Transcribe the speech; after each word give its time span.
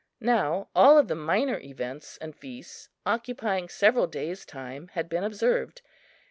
Now 0.19 0.67
all 0.73 0.97
of 0.97 1.09
the 1.09 1.13
minor 1.15 1.59
events 1.59 2.17
and 2.17 2.35
feasts, 2.35 2.89
occupying 3.05 3.69
several 3.69 4.07
days' 4.07 4.47
time, 4.47 4.87
had 4.95 5.07
been 5.07 5.23
observed. 5.23 5.83